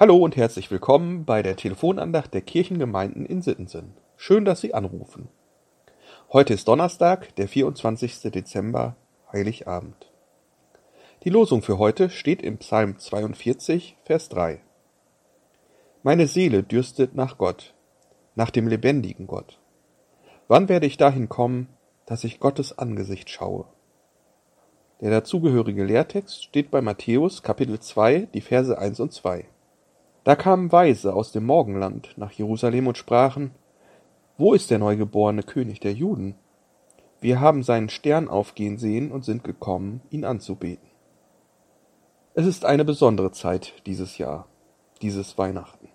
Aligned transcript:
Hallo 0.00 0.16
und 0.16 0.36
herzlich 0.36 0.70
willkommen 0.70 1.24
bei 1.24 1.42
der 1.42 1.56
Telefonandacht 1.56 2.32
der 2.32 2.40
Kirchengemeinden 2.40 3.26
in 3.26 3.42
Sittensen. 3.42 3.94
Schön, 4.16 4.44
dass 4.44 4.60
Sie 4.60 4.72
anrufen. 4.72 5.28
Heute 6.32 6.54
ist 6.54 6.68
Donnerstag, 6.68 7.34
der 7.34 7.48
24. 7.48 8.30
Dezember, 8.30 8.94
Heiligabend. 9.32 10.12
Die 11.24 11.30
Losung 11.30 11.62
für 11.62 11.78
heute 11.78 12.10
steht 12.10 12.42
im 12.42 12.58
Psalm 12.58 12.96
42, 12.96 13.96
Vers 14.04 14.28
3. 14.28 14.60
Meine 16.04 16.28
Seele 16.28 16.62
dürstet 16.62 17.16
nach 17.16 17.36
Gott, 17.36 17.74
nach 18.36 18.50
dem 18.50 18.68
lebendigen 18.68 19.26
Gott. 19.26 19.58
Wann 20.46 20.68
werde 20.68 20.86
ich 20.86 20.96
dahin 20.96 21.28
kommen, 21.28 21.70
dass 22.06 22.22
ich 22.22 22.38
Gottes 22.38 22.78
Angesicht 22.78 23.30
schaue? 23.30 23.64
Der 25.00 25.10
dazugehörige 25.10 25.82
Lehrtext 25.82 26.44
steht 26.44 26.70
bei 26.70 26.82
Matthäus 26.82 27.42
Kapitel 27.42 27.80
2, 27.80 28.28
die 28.32 28.42
Verse 28.42 28.78
1 28.78 29.00
und 29.00 29.12
2. 29.12 29.48
Da 30.28 30.36
kamen 30.36 30.70
Weise 30.72 31.14
aus 31.14 31.32
dem 31.32 31.46
Morgenland 31.46 32.12
nach 32.18 32.32
Jerusalem 32.32 32.86
und 32.86 32.98
sprachen, 32.98 33.52
Wo 34.36 34.52
ist 34.52 34.70
der 34.70 34.78
neugeborene 34.78 35.42
König 35.42 35.80
der 35.80 35.94
Juden? 35.94 36.34
Wir 37.18 37.40
haben 37.40 37.62
seinen 37.62 37.88
Stern 37.88 38.28
aufgehen 38.28 38.76
sehen 38.76 39.10
und 39.10 39.24
sind 39.24 39.42
gekommen, 39.42 40.02
ihn 40.10 40.26
anzubeten. 40.26 40.86
Es 42.34 42.44
ist 42.44 42.66
eine 42.66 42.84
besondere 42.84 43.32
Zeit 43.32 43.72
dieses 43.86 44.18
Jahr, 44.18 44.46
dieses 45.00 45.38
Weihnachten. 45.38 45.88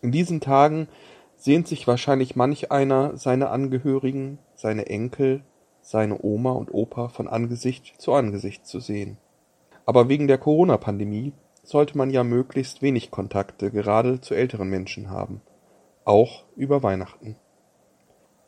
In 0.00 0.12
diesen 0.12 0.40
Tagen 0.40 0.86
sehnt 1.34 1.66
sich 1.66 1.88
wahrscheinlich 1.88 2.36
manch 2.36 2.70
einer 2.70 3.16
seine 3.16 3.48
Angehörigen, 3.50 4.38
seine 4.54 4.86
Enkel, 4.86 5.42
seine 5.80 6.22
Oma 6.22 6.52
und 6.52 6.72
Opa 6.72 7.08
von 7.08 7.26
Angesicht 7.26 8.00
zu 8.00 8.12
Angesicht 8.12 8.64
zu 8.64 8.78
sehen. 8.78 9.16
Aber 9.86 10.08
wegen 10.08 10.28
der 10.28 10.38
Corona-Pandemie 10.38 11.32
sollte 11.64 11.96
man 11.96 12.10
ja 12.10 12.24
möglichst 12.24 12.82
wenig 12.82 13.10
Kontakte 13.10 13.70
gerade 13.70 14.20
zu 14.20 14.34
älteren 14.34 14.68
Menschen 14.68 15.10
haben, 15.10 15.40
auch 16.04 16.44
über 16.56 16.82
Weihnachten. 16.82 17.36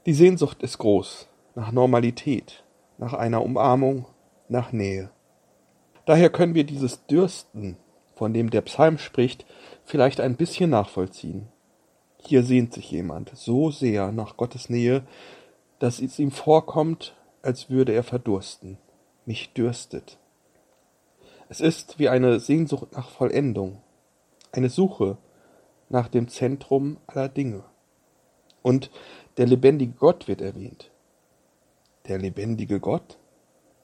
Die 0.06 0.14
Sehnsucht 0.14 0.62
ist 0.62 0.78
groß 0.78 1.28
nach 1.54 1.72
Normalität, 1.72 2.64
nach 2.98 3.14
einer 3.14 3.42
Umarmung, 3.42 4.06
nach 4.48 4.72
Nähe. 4.72 5.10
Daher 6.04 6.30
können 6.30 6.54
wir 6.54 6.64
dieses 6.64 7.06
Dürsten, 7.06 7.76
von 8.14 8.32
dem 8.32 8.50
der 8.50 8.60
Psalm 8.60 8.98
spricht, 8.98 9.44
vielleicht 9.84 10.20
ein 10.20 10.36
bisschen 10.36 10.70
nachvollziehen. 10.70 11.48
Hier 12.18 12.42
sehnt 12.42 12.72
sich 12.72 12.90
jemand 12.90 13.32
so 13.34 13.70
sehr 13.70 14.12
nach 14.12 14.36
Gottes 14.36 14.70
Nähe, 14.70 15.02
dass 15.78 16.00
es 16.00 16.18
ihm 16.18 16.30
vorkommt, 16.30 17.16
als 17.42 17.70
würde 17.70 17.92
er 17.92 18.02
verdursten. 18.02 18.78
Mich 19.24 19.52
dürstet. 19.52 20.18
Es 21.48 21.60
ist 21.60 21.98
wie 21.98 22.08
eine 22.08 22.40
Sehnsucht 22.40 22.92
nach 22.92 23.08
Vollendung, 23.08 23.80
eine 24.50 24.68
Suche 24.68 25.16
nach 25.88 26.08
dem 26.08 26.28
Zentrum 26.28 26.98
aller 27.06 27.28
Dinge. 27.28 27.62
Und 28.62 28.90
der 29.36 29.46
lebendige 29.46 29.92
Gott 29.92 30.26
wird 30.26 30.40
erwähnt. 30.40 30.90
Der 32.08 32.18
lebendige 32.18 32.80
Gott? 32.80 33.18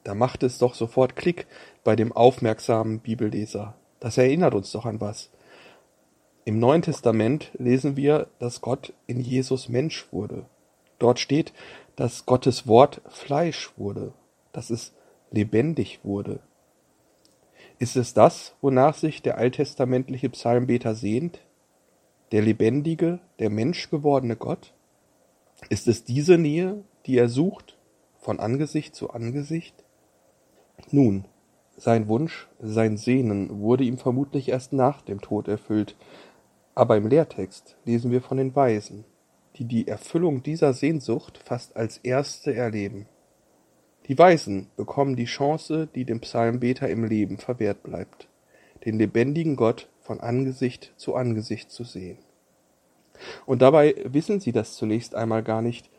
Da 0.02 0.14
macht 0.14 0.42
es 0.42 0.58
doch 0.58 0.74
sofort 0.74 1.14
Klick 1.14 1.46
bei 1.84 1.94
dem 1.94 2.12
aufmerksamen 2.12 2.98
Bibelleser. 2.98 3.74
Das 4.00 4.18
erinnert 4.18 4.54
uns 4.54 4.72
doch 4.72 4.84
an 4.84 5.00
was. 5.00 5.30
Im 6.44 6.58
Neuen 6.58 6.82
Testament 6.82 7.52
lesen 7.54 7.96
wir, 7.96 8.26
dass 8.40 8.60
Gott 8.60 8.92
in 9.06 9.20
Jesus 9.20 9.68
Mensch 9.68 10.12
wurde. 10.12 10.46
Dort 10.98 11.20
steht, 11.20 11.52
dass 11.94 12.26
Gottes 12.26 12.66
Wort 12.66 13.00
Fleisch 13.08 13.70
wurde, 13.76 14.12
dass 14.52 14.70
es 14.70 14.92
lebendig 15.30 16.00
wurde. 16.02 16.40
Ist 17.78 17.96
es 17.96 18.14
das, 18.14 18.54
wonach 18.60 18.94
sich 18.94 19.22
der 19.22 19.38
alttestamentliche 19.38 20.30
Psalmbeter 20.30 20.94
sehnt? 20.94 21.40
Der 22.30 22.42
lebendige, 22.42 23.20
der 23.38 23.50
Mensch 23.50 23.90
gewordene 23.90 24.36
Gott? 24.36 24.74
Ist 25.68 25.88
es 25.88 26.04
diese 26.04 26.38
Nähe, 26.38 26.82
die 27.06 27.18
er 27.18 27.28
sucht, 27.28 27.76
von 28.18 28.40
Angesicht 28.40 28.94
zu 28.94 29.10
Angesicht? 29.10 29.84
Nun, 30.90 31.26
sein 31.76 32.08
Wunsch, 32.08 32.48
sein 32.60 32.96
Sehnen 32.96 33.60
wurde 33.60 33.84
ihm 33.84 33.98
vermutlich 33.98 34.48
erst 34.48 34.72
nach 34.72 35.02
dem 35.02 35.20
Tod 35.20 35.48
erfüllt, 35.48 35.96
aber 36.74 36.96
im 36.96 37.06
Lehrtext 37.06 37.76
lesen 37.84 38.10
wir 38.10 38.22
von 38.22 38.36
den 38.36 38.54
Weisen, 38.54 39.04
die 39.56 39.64
die 39.64 39.88
Erfüllung 39.88 40.42
dieser 40.42 40.72
Sehnsucht 40.72 41.38
fast 41.44 41.76
als 41.76 41.98
erste 41.98 42.54
erleben. 42.54 43.06
Die 44.08 44.18
Weisen 44.18 44.68
bekommen 44.76 45.16
die 45.16 45.26
Chance, 45.26 45.88
die 45.94 46.04
dem 46.04 46.20
Psalmbeter 46.20 46.88
im 46.88 47.04
Leben 47.04 47.38
verwehrt 47.38 47.82
bleibt, 47.82 48.28
den 48.84 48.98
lebendigen 48.98 49.56
Gott 49.56 49.88
von 50.00 50.20
Angesicht 50.20 50.92
zu 50.96 51.14
Angesicht 51.14 51.70
zu 51.70 51.84
sehen. 51.84 52.18
Und 53.46 53.62
dabei 53.62 53.94
wissen 54.04 54.40
sie 54.40 54.52
das 54.52 54.74
zunächst 54.74 55.14
einmal 55.14 55.42
gar 55.42 55.62
nicht, 55.62 55.90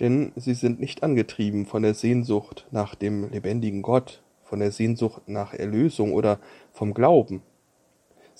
denn 0.00 0.32
sie 0.36 0.54
sind 0.54 0.80
nicht 0.80 1.02
angetrieben 1.02 1.66
von 1.66 1.82
der 1.82 1.94
Sehnsucht 1.94 2.66
nach 2.70 2.94
dem 2.94 3.30
lebendigen 3.30 3.82
Gott, 3.82 4.22
von 4.44 4.60
der 4.60 4.70
Sehnsucht 4.70 5.22
nach 5.26 5.54
Erlösung 5.54 6.12
oder 6.12 6.38
vom 6.72 6.94
Glauben, 6.94 7.42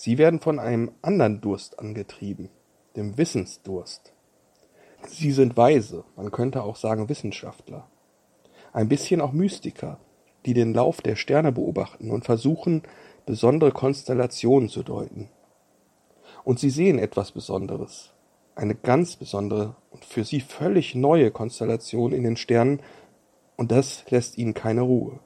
Sie 0.00 0.16
werden 0.16 0.38
von 0.38 0.60
einem 0.60 0.92
anderen 1.02 1.40
Durst 1.40 1.80
angetrieben, 1.80 2.50
dem 2.94 3.18
Wissensdurst. 3.18 4.12
Sie 5.08 5.32
sind 5.32 5.56
Weise, 5.56 6.04
man 6.14 6.30
könnte 6.30 6.62
auch 6.62 6.76
sagen 6.76 7.08
Wissenschaftler. 7.08 7.88
Ein 8.78 8.88
bisschen 8.88 9.20
auch 9.20 9.32
Mystiker, 9.32 9.98
die 10.46 10.54
den 10.54 10.72
Lauf 10.72 11.00
der 11.00 11.16
Sterne 11.16 11.50
beobachten 11.50 12.12
und 12.12 12.24
versuchen, 12.24 12.82
besondere 13.26 13.72
Konstellationen 13.72 14.68
zu 14.68 14.84
deuten. 14.84 15.28
Und 16.44 16.60
sie 16.60 16.70
sehen 16.70 17.00
etwas 17.00 17.32
Besonderes, 17.32 18.12
eine 18.54 18.76
ganz 18.76 19.16
besondere 19.16 19.74
und 19.90 20.04
für 20.04 20.22
sie 20.22 20.40
völlig 20.40 20.94
neue 20.94 21.32
Konstellation 21.32 22.12
in 22.12 22.22
den 22.22 22.36
Sternen, 22.36 22.78
und 23.56 23.72
das 23.72 24.08
lässt 24.10 24.38
ihnen 24.38 24.54
keine 24.54 24.82
Ruhe. 24.82 25.18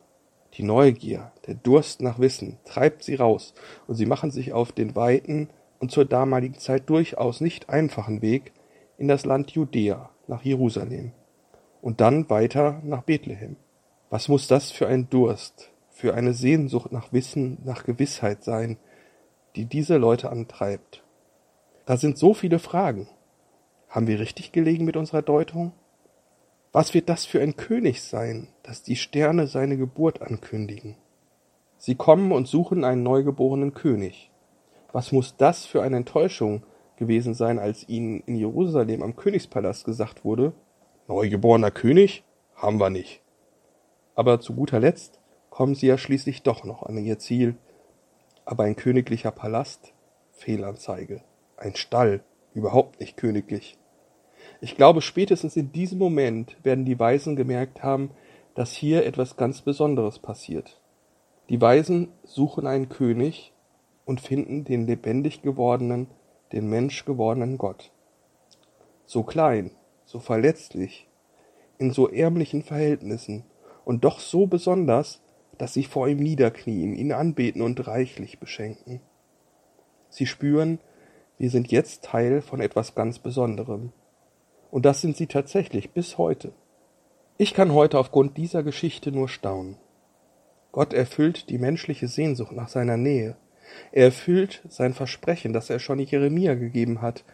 Die 0.54 0.62
Neugier, 0.62 1.30
der 1.46 1.56
Durst 1.56 2.00
nach 2.00 2.18
Wissen 2.18 2.56
treibt 2.64 3.02
sie 3.04 3.16
raus, 3.16 3.52
und 3.86 3.96
sie 3.96 4.06
machen 4.06 4.30
sich 4.30 4.54
auf 4.54 4.72
den 4.72 4.96
weiten 4.96 5.50
und 5.78 5.90
zur 5.90 6.06
damaligen 6.06 6.58
Zeit 6.58 6.88
durchaus 6.88 7.42
nicht 7.42 7.68
einfachen 7.68 8.22
Weg 8.22 8.54
in 8.96 9.08
das 9.08 9.26
Land 9.26 9.50
Judäa, 9.50 10.08
nach 10.26 10.42
Jerusalem, 10.42 11.12
und 11.82 12.00
dann 12.00 12.30
weiter 12.30 12.80
nach 12.84 13.02
Bethlehem. 13.02 13.56
Was 14.08 14.28
muss 14.28 14.48
das 14.48 14.70
für 14.70 14.86
ein 14.86 15.10
Durst, 15.10 15.70
für 15.90 16.14
eine 16.14 16.32
Sehnsucht 16.32 16.92
nach 16.92 17.12
Wissen, 17.12 17.58
nach 17.64 17.84
Gewissheit 17.84 18.42
sein, 18.42 18.78
die 19.56 19.66
diese 19.66 19.98
Leute 19.98 20.30
antreibt? 20.30 21.02
Da 21.84 21.98
sind 21.98 22.16
so 22.16 22.32
viele 22.32 22.58
Fragen. 22.58 23.08
Haben 23.88 24.06
wir 24.06 24.20
richtig 24.20 24.52
gelegen 24.52 24.86
mit 24.86 24.96
unserer 24.96 25.22
Deutung? 25.22 25.72
Was 26.70 26.94
wird 26.94 27.10
das 27.10 27.26
für 27.26 27.42
ein 27.42 27.56
König 27.56 28.00
sein, 28.02 28.48
dass 28.62 28.82
die 28.82 28.96
Sterne 28.96 29.46
seine 29.46 29.76
Geburt 29.76 30.22
ankündigen? 30.22 30.96
Sie 31.76 31.96
kommen 31.96 32.32
und 32.32 32.46
suchen 32.46 32.84
einen 32.84 33.02
neugeborenen 33.02 33.74
König. 33.74 34.30
Was 34.92 35.10
muss 35.10 35.36
das 35.36 35.66
für 35.66 35.82
eine 35.82 35.96
Enttäuschung 35.96 36.62
gewesen 36.96 37.34
sein, 37.34 37.58
als 37.58 37.88
ihnen 37.88 38.20
in 38.20 38.36
Jerusalem 38.36 39.02
am 39.02 39.16
Königspalast 39.16 39.84
gesagt 39.84 40.24
wurde, 40.24 40.52
Neugeborener 41.12 41.70
König? 41.70 42.24
Haben 42.54 42.80
wir 42.80 42.88
nicht. 42.88 43.20
Aber 44.14 44.40
zu 44.40 44.54
guter 44.54 44.80
Letzt 44.80 45.20
kommen 45.50 45.74
sie 45.74 45.86
ja 45.86 45.98
schließlich 45.98 46.42
doch 46.42 46.64
noch 46.64 46.84
an 46.84 46.96
ihr 46.96 47.18
Ziel. 47.18 47.56
Aber 48.46 48.64
ein 48.64 48.76
königlicher 48.76 49.30
Palast? 49.30 49.92
Fehlanzeige. 50.30 51.20
Ein 51.58 51.74
Stall? 51.76 52.24
Überhaupt 52.54 52.98
nicht 52.98 53.18
königlich. 53.18 53.76
Ich 54.62 54.74
glaube, 54.74 55.02
spätestens 55.02 55.54
in 55.54 55.70
diesem 55.70 55.98
Moment 55.98 56.56
werden 56.64 56.86
die 56.86 56.98
Weisen 56.98 57.36
gemerkt 57.36 57.82
haben, 57.82 58.12
dass 58.54 58.72
hier 58.72 59.04
etwas 59.04 59.36
ganz 59.36 59.60
Besonderes 59.60 60.18
passiert. 60.18 60.80
Die 61.50 61.60
Weisen 61.60 62.08
suchen 62.24 62.66
einen 62.66 62.88
König 62.88 63.52
und 64.06 64.22
finden 64.22 64.64
den 64.64 64.86
lebendig 64.86 65.42
gewordenen, 65.42 66.06
den 66.52 66.70
Mensch 66.70 67.04
gewordenen 67.04 67.58
Gott. 67.58 67.92
So 69.04 69.24
klein, 69.24 69.72
so 70.04 70.18
verletzlich, 70.18 71.08
in 71.78 71.90
so 71.90 72.08
ärmlichen 72.08 72.62
Verhältnissen 72.62 73.44
und 73.84 74.04
doch 74.04 74.20
so 74.20 74.46
besonders, 74.46 75.20
dass 75.58 75.74
sie 75.74 75.84
vor 75.84 76.08
ihm 76.08 76.18
niederknien, 76.18 76.94
ihn 76.94 77.12
anbeten 77.12 77.62
und 77.62 77.86
reichlich 77.86 78.38
beschenken. 78.38 79.00
Sie 80.08 80.26
spüren, 80.26 80.78
wir 81.38 81.50
sind 81.50 81.72
jetzt 81.72 82.04
Teil 82.04 82.42
von 82.42 82.60
etwas 82.60 82.94
ganz 82.94 83.18
Besonderem. 83.18 83.92
Und 84.70 84.86
das 84.86 85.00
sind 85.00 85.16
sie 85.16 85.26
tatsächlich 85.26 85.90
bis 85.90 86.18
heute. 86.18 86.52
Ich 87.36 87.54
kann 87.54 87.72
heute 87.72 87.98
aufgrund 87.98 88.36
dieser 88.36 88.62
Geschichte 88.62 89.10
nur 89.10 89.28
staunen. 89.28 89.76
Gott 90.70 90.94
erfüllt 90.94 91.50
die 91.50 91.58
menschliche 91.58 92.08
Sehnsucht 92.08 92.52
nach 92.52 92.68
seiner 92.68 92.96
Nähe. 92.96 93.36
Er 93.90 94.06
erfüllt 94.06 94.62
sein 94.68 94.94
Versprechen, 94.94 95.52
das 95.52 95.68
er 95.68 95.78
schon 95.78 95.98
Jeremia 95.98 96.54
gegeben 96.54 97.02
hat. 97.02 97.24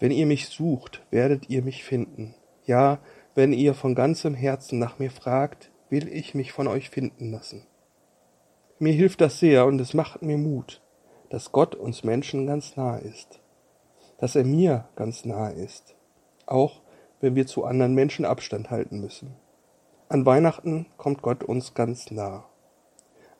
Wenn 0.00 0.10
ihr 0.12 0.26
mich 0.26 0.48
sucht, 0.48 1.02
werdet 1.10 1.50
ihr 1.50 1.62
mich 1.62 1.84
finden. 1.84 2.34
Ja, 2.64 2.98
wenn 3.34 3.52
ihr 3.52 3.74
von 3.74 3.94
ganzem 3.94 4.34
Herzen 4.34 4.78
nach 4.78 4.98
mir 4.98 5.10
fragt, 5.10 5.70
will 5.90 6.08
ich 6.08 6.34
mich 6.34 6.52
von 6.52 6.68
euch 6.68 6.90
finden 6.90 7.32
lassen. 7.32 7.66
Mir 8.78 8.92
hilft 8.92 9.20
das 9.20 9.40
sehr 9.40 9.66
und 9.66 9.80
es 9.80 9.94
macht 9.94 10.22
mir 10.22 10.38
Mut, 10.38 10.82
dass 11.30 11.50
Gott 11.50 11.74
uns 11.74 12.04
Menschen 12.04 12.46
ganz 12.46 12.76
nahe 12.76 13.00
ist, 13.00 13.40
dass 14.18 14.36
er 14.36 14.44
mir 14.44 14.88
ganz 14.94 15.24
nahe 15.24 15.52
ist, 15.52 15.96
auch 16.46 16.80
wenn 17.20 17.34
wir 17.34 17.46
zu 17.46 17.64
anderen 17.64 17.94
Menschen 17.94 18.24
Abstand 18.24 18.70
halten 18.70 19.00
müssen. 19.00 19.34
An 20.08 20.24
Weihnachten 20.24 20.86
kommt 20.96 21.22
Gott 21.22 21.42
uns 21.42 21.74
ganz 21.74 22.10
nah. 22.10 22.46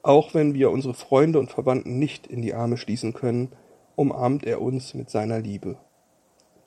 Auch 0.02 0.34
wenn 0.34 0.54
wir 0.54 0.70
unsere 0.70 0.94
Freunde 0.94 1.38
und 1.38 1.50
Verwandten 1.50 1.99
nicht 1.99 2.26
in 2.26 2.43
die 2.43 2.54
Arme 2.54 2.76
schließen 2.76 3.12
können, 3.12 3.52
umarmt 3.94 4.44
er 4.44 4.61
uns 4.61 4.94
mit 4.94 5.08
seiner 5.08 5.38
Liebe. 5.38 5.78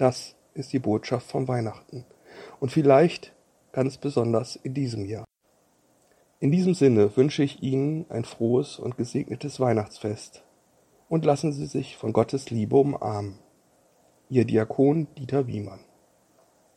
Das 0.01 0.35
ist 0.55 0.73
die 0.73 0.79
Botschaft 0.79 1.29
von 1.29 1.47
Weihnachten. 1.47 2.05
Und 2.59 2.71
vielleicht 2.71 3.35
ganz 3.71 3.99
besonders 3.99 4.55
in 4.55 4.73
diesem 4.73 5.05
Jahr. 5.05 5.25
In 6.39 6.51
diesem 6.51 6.73
Sinne 6.73 7.15
wünsche 7.15 7.43
ich 7.43 7.61
Ihnen 7.61 8.07
ein 8.09 8.25
frohes 8.25 8.79
und 8.79 8.97
gesegnetes 8.97 9.59
Weihnachtsfest 9.59 10.43
und 11.07 11.23
lassen 11.23 11.51
Sie 11.51 11.67
sich 11.67 11.97
von 11.97 12.13
Gottes 12.13 12.49
Liebe 12.49 12.77
umarmen. 12.77 13.37
Ihr 14.27 14.45
Diakon 14.45 15.05
Dieter 15.19 15.45
Wiemann 15.45 15.81